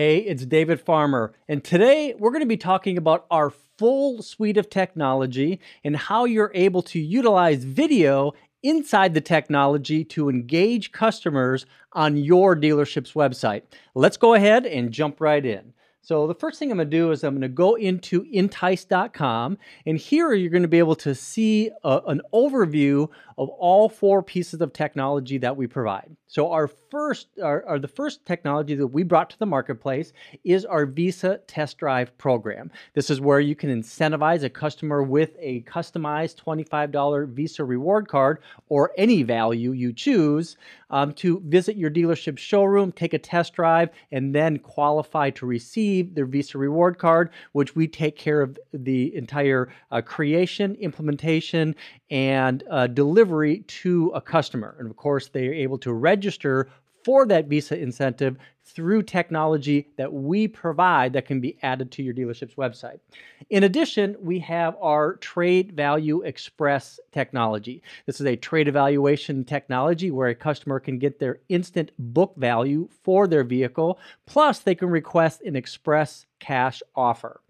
[0.00, 4.56] Hey, it's David Farmer, and today we're going to be talking about our full suite
[4.56, 8.32] of technology and how you're able to utilize video
[8.62, 13.60] inside the technology to engage customers on your dealership's website.
[13.94, 15.74] Let's go ahead and jump right in.
[16.02, 19.58] So the first thing I'm going to do is I'm going to go into entice.com
[19.84, 24.22] and here you're going to be able to see a, an overview of all four
[24.22, 26.16] pieces of technology that we provide.
[26.26, 30.12] So our first, our, our, the first technology that we brought to the marketplace
[30.44, 32.70] is our Visa Test Drive program.
[32.94, 38.38] This is where you can incentivize a customer with a customized $25 Visa reward card
[38.68, 40.56] or any value you choose
[40.90, 45.89] um, to visit your dealership showroom, take a test drive, and then qualify to receive
[46.02, 51.74] their Visa reward card, which we take care of the entire uh, creation, implementation,
[52.10, 54.76] and uh, delivery to a customer.
[54.78, 56.68] And of course, they are able to register
[57.04, 62.14] for that Visa incentive through technology that we provide that can be added to your
[62.14, 63.00] dealership's website.
[63.48, 67.82] In addition, we have our Trade Value Express technology.
[68.06, 72.88] This is a trade evaluation technology where a customer can get their instant book value
[73.02, 77.40] for their vehicle, plus, they can request an express cash offer.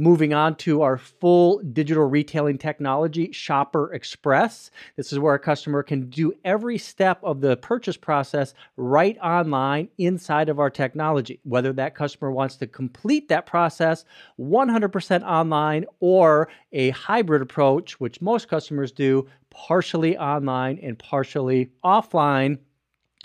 [0.00, 4.70] Moving on to our full digital retailing technology, Shopper Express.
[4.96, 9.90] This is where a customer can do every step of the purchase process right online
[9.98, 14.06] inside of our technology, whether that customer wants to complete that process
[14.38, 22.56] 100% online or a hybrid approach, which most customers do partially online and partially offline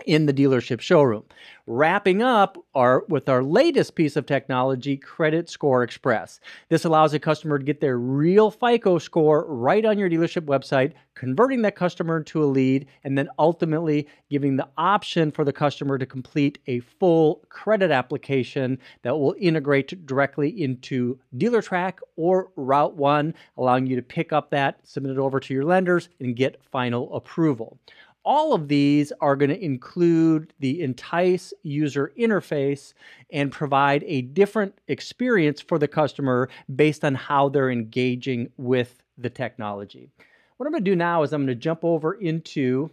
[0.05, 1.23] in the dealership showroom.
[1.67, 6.39] Wrapping up our with our latest piece of technology, Credit Score Express.
[6.69, 10.93] This allows a customer to get their real FICO score right on your dealership website,
[11.15, 15.97] converting that customer into a lead, and then ultimately giving the option for the customer
[15.97, 23.33] to complete a full credit application that will integrate directly into DealerTrack or Route One,
[23.57, 27.15] allowing you to pick up that, submit it over to your lenders, and get final
[27.15, 27.79] approval
[28.25, 32.93] all of these are going to include the Entice user interface
[33.31, 39.29] and provide a different experience for the customer based on how they're engaging with the
[39.29, 40.09] technology.
[40.57, 42.89] What I'm going to do now is I'm going to jump over into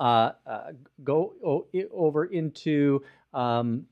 [0.00, 1.34] uh, uh, go
[1.92, 3.02] over into
[3.34, 3.86] um,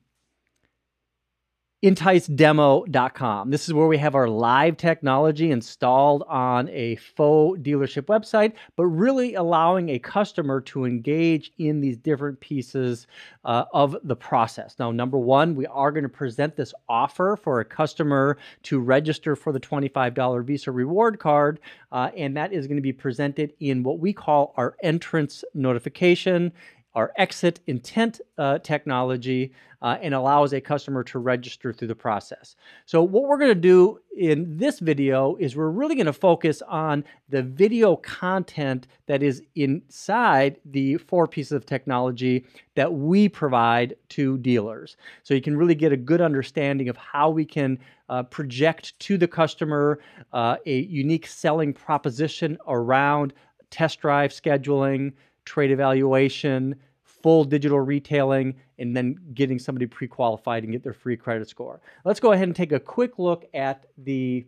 [1.86, 3.50] enticedemo.com.
[3.50, 8.86] This is where we have our live technology installed on a faux dealership website, but
[8.86, 13.06] really allowing a customer to engage in these different pieces
[13.44, 14.74] uh, of the process.
[14.80, 19.36] Now, number one, we are going to present this offer for a customer to register
[19.36, 21.60] for the $25 Visa reward card,
[21.92, 26.52] uh, and that is going to be presented in what we call our entrance notification
[26.96, 29.52] our exit intent uh, technology
[29.82, 32.56] uh, and allows a customer to register through the process.
[32.86, 36.62] So what we're going to do in this video is we're really going to focus
[36.62, 43.94] on the video content that is inside the four pieces of technology that we provide
[44.08, 44.96] to dealers.
[45.22, 49.18] So you can really get a good understanding of how we can uh, project to
[49.18, 50.00] the customer
[50.32, 53.34] uh, a unique selling proposition around
[53.70, 55.12] test drive scheduling,
[55.46, 61.48] trade evaluation, full digital retailing, and then getting somebody pre-qualified and get their free credit
[61.48, 61.80] score.
[62.04, 64.46] Let's go ahead and take a quick look at the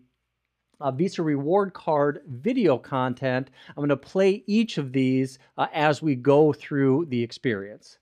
[0.80, 3.50] uh, Visa Reward Card video content.
[3.70, 7.98] I'm going to play each of these uh, as we go through the experience.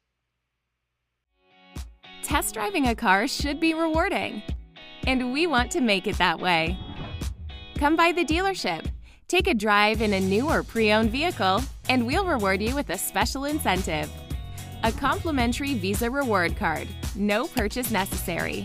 [2.22, 4.42] Test driving a car should be rewarding,
[5.06, 6.76] and we want to make it that way.
[7.76, 8.86] Come by the dealership,
[9.28, 12.91] take a drive in a new or pre owned vehicle, and we'll reward you with
[12.91, 14.10] a special incentive
[14.84, 16.86] a complimentary Visa reward card,
[17.16, 18.64] no purchase necessary.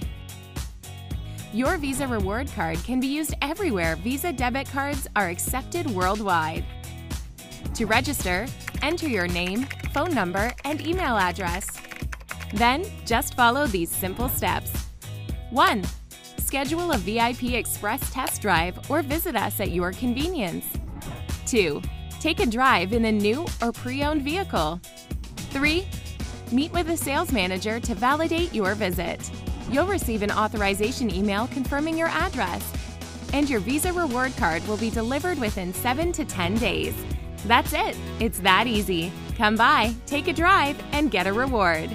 [1.53, 6.63] Your Visa reward card can be used everywhere Visa debit cards are accepted worldwide.
[7.73, 8.45] To register,
[8.81, 11.67] enter your name, phone number, and email address.
[12.53, 14.71] Then, just follow these simple steps.
[15.49, 15.83] 1.
[16.37, 20.65] Schedule a VIP Express test drive or visit us at your convenience.
[21.47, 21.81] 2.
[22.21, 24.79] Take a drive in a new or pre owned vehicle.
[25.49, 25.87] 3
[26.51, 29.31] meet with a sales manager to validate your visit.
[29.71, 32.71] You'll receive an authorization email confirming your address,
[33.33, 36.93] and your Visa reward card will be delivered within 7 to 10 days.
[37.47, 37.97] That's it.
[38.19, 39.11] It's that easy.
[39.35, 41.89] Come by, take a drive, and get a reward.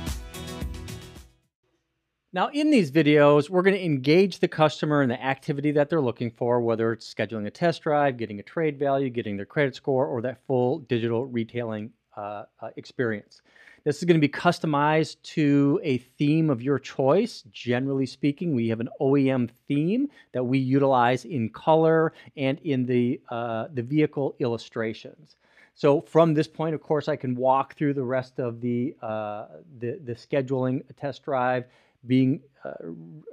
[2.37, 6.03] Now, in these videos, we're going to engage the customer in the activity that they're
[6.03, 9.75] looking for, whether it's scheduling a test drive, getting a trade value, getting their credit
[9.75, 13.41] score, or that full digital retailing uh, uh, experience.
[13.85, 17.43] This is going to be customized to a theme of your choice.
[17.53, 23.19] Generally speaking, we have an OEM theme that we utilize in color and in the,
[23.31, 25.37] uh, the vehicle illustrations.
[25.75, 29.47] So from this point, of course, I can walk through the rest of the, uh,
[29.79, 31.65] the, the scheduling test drive,
[32.07, 32.73] being uh,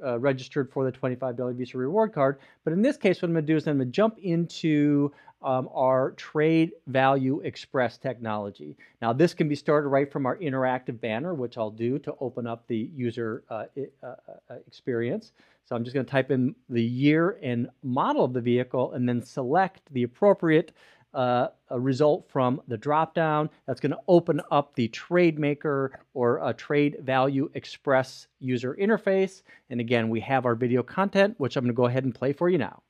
[0.06, 2.40] uh, registered for the $25 Visa reward card.
[2.64, 5.12] But in this case, what I'm going to do is I'm going to jump into
[5.44, 8.78] um, our Trade Value Express technology.
[9.02, 12.48] Now, this can be started right from our interactive banner, which I'll do to open
[12.48, 13.66] up the user uh,
[14.04, 15.34] uh, uh, experience.
[15.66, 19.08] So I'm just going to type in the year and model of the vehicle and
[19.08, 20.74] then select the appropriate
[21.13, 23.50] uh, a result from the dropdown.
[23.68, 29.44] That's going to open up the Trade Maker or a Trade Value Express user interface.
[29.69, 32.33] And again, we have our video content, which I'm going to go ahead and play
[32.33, 32.81] for you now.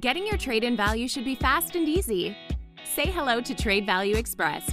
[0.00, 2.36] Getting your trade in value should be fast and easy.
[2.84, 4.70] Say hello to Trade Value Express.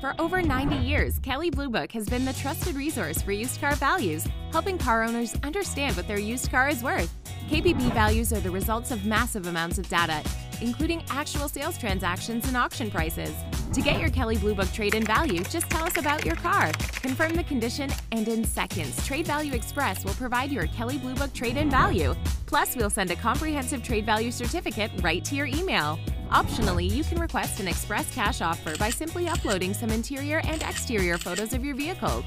[0.00, 3.74] For over 90 years, Kelley Blue Book has been the trusted resource for used car
[3.74, 7.14] values, helping car owners understand what their used car is worth.
[7.50, 10.22] KBB values are the results of massive amounts of data,
[10.62, 13.34] including actual sales transactions and auction prices.
[13.74, 16.72] To get your Kelley Blue Book trade in value, just tell us about your car,
[17.02, 21.34] confirm the condition, and in seconds, Trade Value Express will provide your Kelley Blue Book
[21.34, 22.14] trade in value.
[22.46, 25.98] Plus, we'll send a comprehensive trade value certificate right to your email.
[26.30, 31.18] Optionally, you can request an express cash offer by simply uploading some interior and exterior
[31.18, 32.24] photos of your vehicle.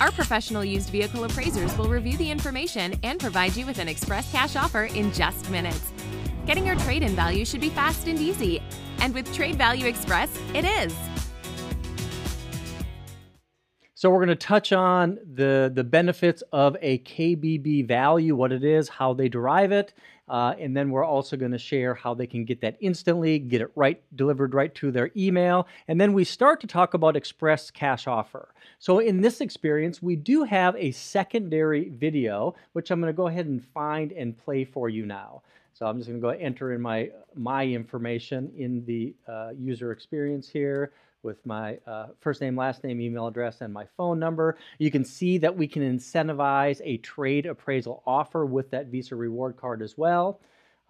[0.00, 4.30] Our professional used vehicle appraisers will review the information and provide you with an express
[4.30, 5.92] cash offer in just minutes.
[6.46, 8.62] Getting your trade in value should be fast and easy,
[9.00, 10.94] and with Trade Value Express, it is.
[13.94, 18.62] So we're going to touch on the, the benefits of a KBB value, what it
[18.62, 19.94] is, how they derive it,
[20.28, 23.60] uh, and then we're also going to share how they can get that instantly, get
[23.60, 27.70] it right delivered right to their email, and then we start to talk about Express
[27.70, 28.54] Cash Offer.
[28.78, 33.28] So in this experience, we do have a secondary video, which I'm going to go
[33.28, 35.42] ahead and find and play for you now.
[35.74, 39.90] So I'm just going to go enter in my, my information in the uh, user
[39.90, 40.92] experience here
[41.24, 44.56] with my uh, first name, last name, email address, and my phone number.
[44.78, 49.56] You can see that we can incentivize a trade appraisal offer with that Visa reward
[49.56, 50.40] card as well.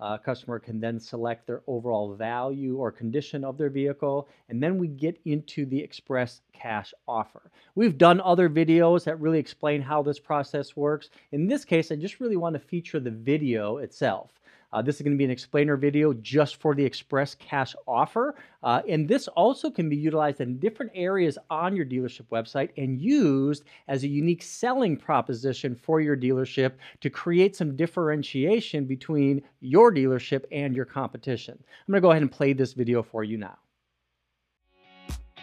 [0.00, 4.76] Uh, customer can then select their overall value or condition of their vehicle, and then
[4.76, 7.50] we get into the express cash offer.
[7.76, 11.10] We've done other videos that really explain how this process works.
[11.30, 14.32] In this case, I just really want to feature the video itself.
[14.74, 18.34] Uh, this is going to be an explainer video just for the Express Cash offer.
[18.64, 23.00] Uh, and this also can be utilized in different areas on your dealership website and
[23.00, 29.92] used as a unique selling proposition for your dealership to create some differentiation between your
[29.92, 31.54] dealership and your competition.
[31.56, 33.56] I'm going to go ahead and play this video for you now.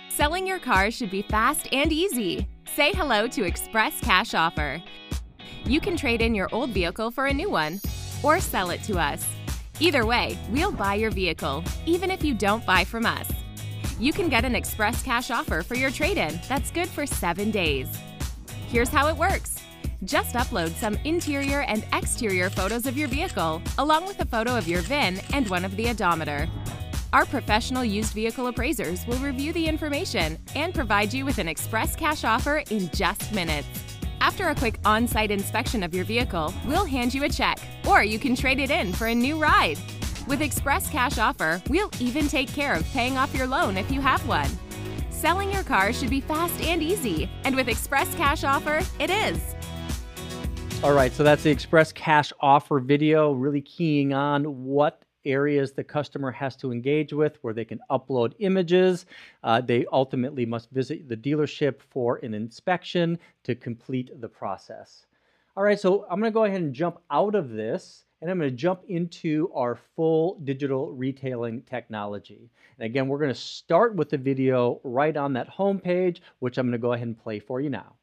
[0.10, 2.50] Selling your car should be fast and easy.
[2.76, 4.84] Say hello to Express Cash Offer.
[5.64, 7.80] You can trade in your old vehicle for a new one
[8.24, 9.26] or sell it to us.
[9.80, 13.28] Either way, we'll buy your vehicle, even if you don't buy from us.
[14.00, 17.52] You can get an express cash offer for your trade in that's good for seven
[17.52, 17.88] days.
[18.68, 19.58] Here's how it works
[20.04, 24.68] just upload some interior and exterior photos of your vehicle, along with a photo of
[24.68, 26.50] your VIN and one of the odometer.
[27.14, 31.96] Our professional used vehicle appraisers will review the information and provide you with an express
[31.96, 33.91] cash offer in just minutes.
[34.22, 37.58] After a quick on site inspection of your vehicle, we'll hand you a check,
[37.88, 39.80] or you can trade it in for a new ride.
[40.28, 44.00] With Express Cash Offer, we'll even take care of paying off your loan if you
[44.00, 44.48] have one.
[45.10, 49.42] Selling your car should be fast and easy, and with Express Cash Offer, it is.
[50.84, 55.84] All right, so that's the Express Cash Offer video, really keying on what areas the
[55.84, 59.06] customer has to engage with where they can upload images.
[59.44, 65.06] Uh, they ultimately must visit the dealership for an inspection to complete the process.
[65.56, 68.38] All right, so I'm going to go ahead and jump out of this and I'm
[68.38, 72.52] going to jump into our full digital retailing technology.
[72.78, 76.58] And again, we're going to start with the video right on that home page, which
[76.58, 77.96] I'm going to go ahead and play for you now.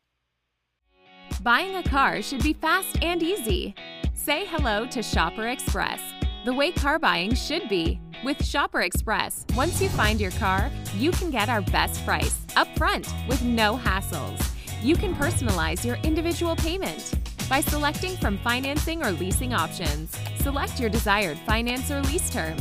[1.42, 3.74] Buying a car should be fast and easy.
[4.12, 6.00] Say hello to Shopper Express
[6.44, 8.00] the way car buying should be.
[8.24, 12.68] With Shopper Express, once you find your car, you can get our best price up
[12.76, 14.44] front with no hassles.
[14.82, 17.14] You can personalize your individual payment
[17.48, 20.16] by selecting from financing or leasing options.
[20.36, 22.56] Select your desired finance or lease term.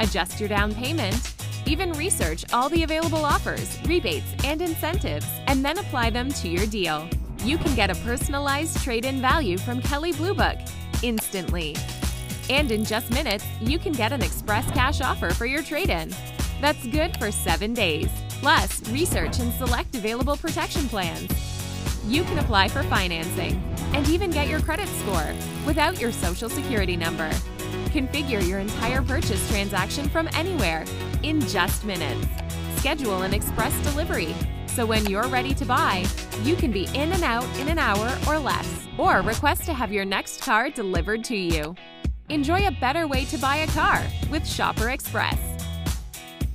[0.00, 1.34] Adjust your down payment.
[1.66, 6.66] Even research all the available offers, rebates, and incentives, and then apply them to your
[6.66, 7.08] deal.
[7.44, 10.58] You can get a personalized trade in value from Kelley Blue Book
[11.02, 11.76] instantly.
[12.50, 16.14] And in just minutes, you can get an express cash offer for your trade in.
[16.60, 18.08] That's good for seven days.
[18.40, 21.30] Plus, research and select available protection plans.
[22.06, 23.62] You can apply for financing
[23.92, 25.34] and even get your credit score
[25.66, 27.30] without your social security number.
[27.90, 30.84] Configure your entire purchase transaction from anywhere
[31.22, 32.26] in just minutes.
[32.76, 34.34] Schedule an express delivery
[34.78, 36.06] so when you're ready to buy,
[36.44, 39.90] you can be in and out in an hour or less, or request to have
[39.90, 41.74] your next car delivered to you.
[42.30, 45.38] Enjoy a better way to buy a car with Shopper Express.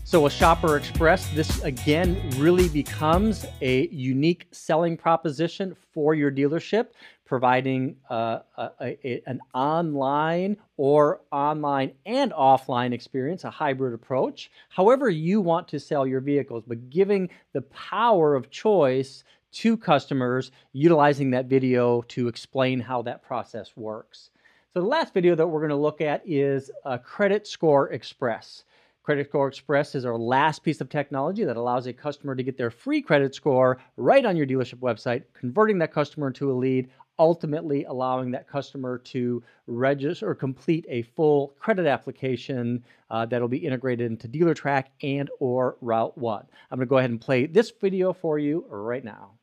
[0.03, 6.89] So, with Shopper Express, this again really becomes a unique selling proposition for your dealership,
[7.25, 8.70] providing uh, a,
[9.03, 15.80] a, an online or online and offline experience, a hybrid approach, however you want to
[15.80, 22.27] sell your vehicles, but giving the power of choice to customers utilizing that video to
[22.27, 24.30] explain how that process works.
[24.74, 28.63] So, the last video that we're going to look at is uh, Credit Score Express.
[29.03, 32.58] Credit Score Express is our last piece of technology that allows a customer to get
[32.58, 36.89] their free credit score right on your dealership website, converting that customer into a lead,
[37.20, 43.58] ultimately allowing that customer to register or complete a full credit application uh, that'll be
[43.58, 46.48] integrated into dealertrack and or route one.
[46.72, 49.34] I'm going to go ahead and play this video for you right now.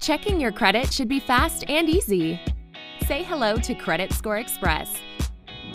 [0.00, 2.40] Checking your credit should be fast and easy
[3.06, 5.00] say hello to credit score express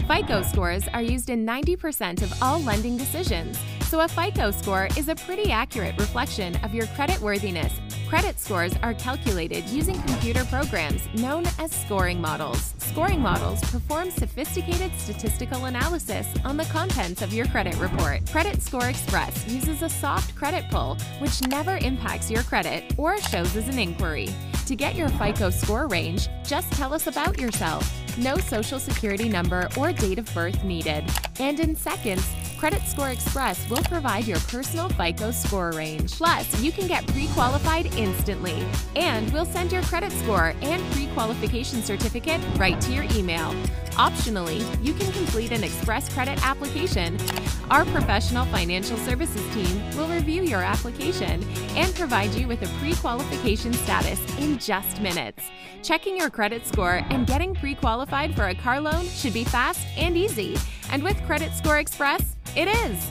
[0.06, 5.08] FICO scores are used in 90% of all lending decisions, so a FICO score is
[5.08, 7.80] a pretty accurate reflection of your credit worthiness.
[8.10, 12.74] Credit scores are calculated using computer programs known as scoring models.
[12.80, 18.30] Scoring models perform sophisticated statistical analysis on the contents of your credit report.
[18.30, 23.56] Credit Score Express uses a soft credit pull, which never impacts your credit or shows
[23.56, 24.28] as an inquiry.
[24.66, 27.92] To get your FICO score range, just tell us about yourself.
[28.18, 31.04] No social security number or date of birth needed.
[31.40, 32.26] And in seconds,
[32.62, 36.12] Credit Score Express will provide your personal FICO score range.
[36.12, 38.64] Plus, you can get pre qualified instantly.
[38.96, 43.52] And we'll send your credit score and pre qualification certificate right to your email.
[43.94, 47.18] Optionally, you can complete an Express Credit application.
[47.72, 51.44] Our professional financial services team will review your application
[51.76, 55.50] and provide you with a pre qualification status in just minutes.
[55.84, 59.86] Checking your credit score and getting pre qualified for a car loan should be fast
[59.98, 60.58] and easy.
[60.92, 63.10] And with Credit Score Express, it is.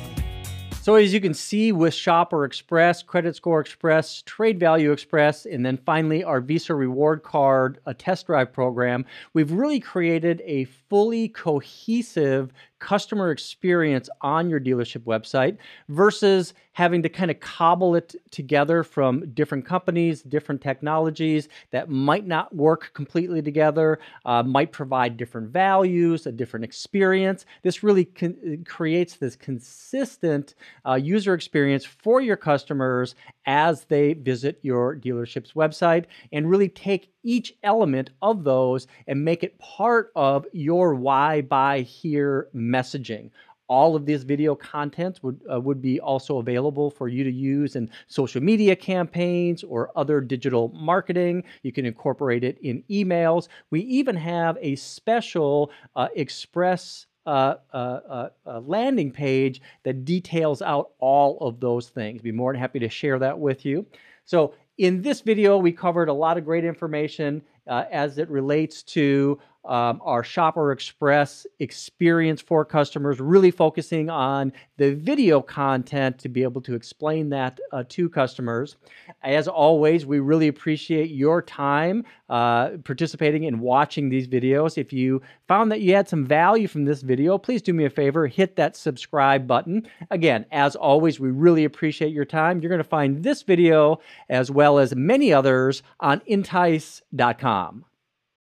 [0.83, 5.65] So, as you can see with Shopper Express, Credit Score Express, Trade Value Express, and
[5.65, 9.05] then finally our Visa Reward Card, a test drive program,
[9.35, 15.59] we've really created a fully cohesive customer experience on your dealership website
[15.89, 22.27] versus having to kind of cobble it together from different companies, different technologies that might
[22.27, 27.45] not work completely together, uh, might provide different values, a different experience.
[27.63, 30.55] This really con- creates this consistent
[30.87, 33.15] uh, user experience for your customers
[33.47, 39.43] as they visit your dealership's website and really take each element of those and make
[39.43, 43.31] it part of your why buy here messaging
[43.71, 47.77] all of this video content would uh, would be also available for you to use
[47.77, 51.45] in social media campaigns or other digital marketing.
[51.63, 53.47] You can incorporate it in emails.
[53.71, 58.31] We even have a special uh, Express uh,
[58.63, 62.23] landing page that details out all of those things.
[62.23, 63.87] Be more than happy to share that with you.
[64.25, 68.83] So in this video, we covered a lot of great information uh, as it relates
[68.83, 76.29] to um, our Shopper Express experience for customers, really focusing on the video content to
[76.29, 78.77] be able to explain that uh, to customers.
[79.23, 84.79] As always, we really appreciate your time uh, participating and watching these videos.
[84.79, 87.91] If you found that you had some value from this video, please do me a
[87.91, 89.87] favor, hit that subscribe button.
[90.11, 92.61] Again, as always, we really appreciate your time.
[92.61, 97.85] You're going to find this video as well as many others on entice.com.